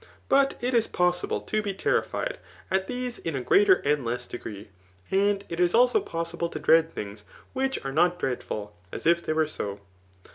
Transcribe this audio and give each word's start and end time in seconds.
But 0.29 0.55
it 0.61 0.73
is 0.73 0.87
possible 0.87 1.41
to 1.41 1.61
be 1.61 1.75
terrified 1.75 2.39
at 2.71 2.87
these 2.87 3.19
in 3.19 3.35
a 3.35 3.43
gf^aer 3.43 3.85
and 3.85 4.03
less 4.03 4.25
degree, 4.25 4.69
and 5.11 5.45
it 5.47 5.59
is 5.59 5.75
also 5.75 5.99
possible 5.99 6.49
to 6.49 6.57
dread 6.57 6.91
things 6.91 7.23
which 7.53 7.77
are 7.85 7.91
not 7.93 8.17
dreadful, 8.17 8.75
as 8.91 9.05
if 9.05 9.23
they 9.23 9.33
were 9.33 9.45
so. 9.45 9.79